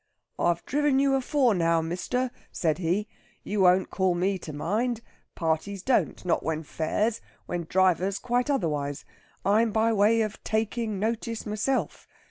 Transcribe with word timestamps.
'I've 0.39 0.65
driven 0.65 0.97
you 0.97 1.13
afore 1.13 1.53
now, 1.53 1.79
mister,' 1.79 2.31
said 2.51 2.79
he. 2.79 3.07
'You 3.43 3.59
won't 3.61 3.91
call 3.91 4.15
me 4.15 4.39
to 4.39 4.51
mind. 4.51 5.01
Parties 5.35 5.83
don't, 5.83 6.25
not 6.25 6.41
when 6.41 6.63
fares; 6.63 7.21
when 7.45 7.67
drivers, 7.69 8.17
quite 8.17 8.49
otherwise. 8.49 9.05
I'm 9.45 9.71
by 9.71 9.93
way 9.93 10.21
of 10.21 10.43
taking 10.43 10.97
notice 10.97 11.45
myself. 11.45 12.07